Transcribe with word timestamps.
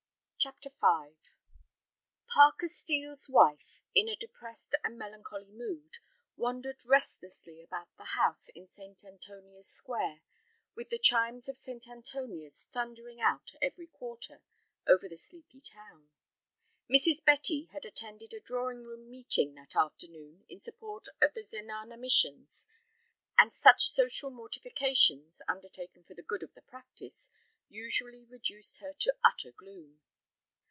CHAPTER 0.43 0.69
V 0.71 1.15
Parker 2.25 2.67
Steel's 2.67 3.29
wife, 3.29 3.83
in 3.93 4.09
a 4.09 4.15
depressed 4.15 4.73
and 4.83 4.97
melancholy 4.97 5.51
mood, 5.51 5.99
wandered 6.35 6.83
restlessly 6.83 7.61
about 7.61 7.95
the 7.95 8.05
house 8.17 8.49
in 8.55 8.67
St. 8.67 9.03
Antonia's 9.05 9.67
Square, 9.69 10.23
with 10.73 10.89
the 10.89 10.97
chimes 10.97 11.47
of 11.47 11.59
St. 11.59 11.87
Antonia's 11.87 12.67
thundering 12.73 13.19
out 13.21 13.51
every 13.61 13.85
"quarter" 13.85 14.41
over 14.87 15.07
the 15.07 15.15
sleepy 15.15 15.61
town. 15.63 16.09
Mrs. 16.89 17.23
Betty 17.23 17.65
had 17.71 17.85
attended 17.85 18.33
a 18.33 18.39
drawing 18.39 18.81
room 18.83 19.11
meeting 19.11 19.53
that 19.53 19.75
afternoon 19.75 20.43
in 20.49 20.59
support 20.59 21.05
of 21.21 21.35
the 21.35 21.43
zenana 21.43 21.97
missions, 21.97 22.65
and 23.37 23.53
such 23.53 23.89
social 23.91 24.31
mortifications, 24.31 25.43
undertaken 25.47 26.03
for 26.03 26.15
the 26.15 26.23
good 26.23 26.41
of 26.41 26.55
the 26.55 26.63
"practice," 26.63 27.29
usually 27.69 28.25
reduced 28.25 28.77
her 28.79 28.93
to 28.93 29.13
utter 29.23 29.51
gloom. 29.51 30.01